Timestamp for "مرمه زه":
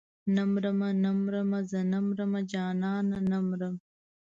1.21-1.79